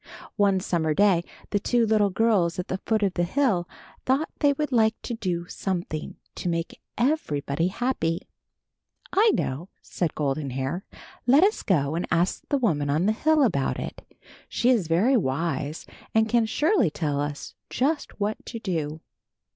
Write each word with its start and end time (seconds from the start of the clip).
One 0.35 0.59
summer 0.59 0.95
day 0.95 1.23
the 1.51 1.59
two 1.59 1.85
little 1.85 2.09
girls 2.09 2.57
at 2.57 2.69
the 2.69 2.79
foot 2.87 3.03
of 3.03 3.13
the 3.13 3.23
hill 3.23 3.69
thought 4.03 4.31
they 4.39 4.51
would 4.53 4.71
like 4.71 4.99
to 5.03 5.13
do 5.13 5.45
something 5.47 6.15
to 6.33 6.49
make 6.49 6.81
everybody 6.97 7.67
happy. 7.67 8.27
"I 9.13 9.29
know," 9.35 9.69
said 9.83 10.15
Golden 10.15 10.49
Hair, 10.49 10.85
"Let 11.27 11.43
us 11.43 11.61
go 11.61 11.93
and 11.93 12.07
ask 12.09 12.41
the 12.49 12.57
woman 12.57 12.89
on 12.89 13.05
the 13.05 13.11
hill 13.11 13.43
about 13.43 13.77
it. 13.79 14.01
She 14.49 14.71
is 14.71 14.87
very 14.87 15.17
wise 15.17 15.85
and 16.15 16.27
can 16.27 16.47
surely 16.47 16.89
tell 16.89 17.19
us 17.21 17.53
just 17.69 18.19
what 18.19 18.43
to 18.47 18.57
do." 18.57 19.01